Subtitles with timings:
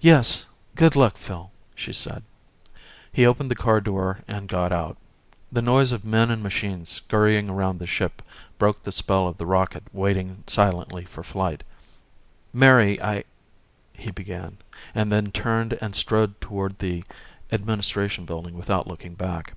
[0.00, 2.22] "Yes, good luck, Phil," she said.
[3.12, 4.96] He opened the car door and got out.
[5.52, 8.22] The noise of men and machines scurrying around the ship
[8.56, 11.62] broke the spell of the rocket waiting silently for flight.
[12.54, 13.24] "Mary, I"
[13.92, 14.56] he began,
[14.94, 17.04] and then turned and strode toward the
[17.52, 19.52] administration building without looking back.